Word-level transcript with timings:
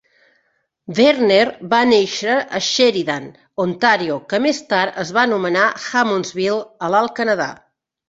Verner 0.99 1.45
va 1.73 1.81
néixer 1.89 2.39
a 2.59 2.63
Sheridan, 2.69 3.29
Ontario, 3.67 4.19
que 4.35 4.43
més 4.49 4.65
tard 4.75 5.01
es 5.07 5.15
va 5.21 5.29
anomenar 5.29 5.71
Hammondsville, 5.87 6.61
a 6.91 6.95
l'Alt 6.97 7.19
Canadà. 7.23 7.53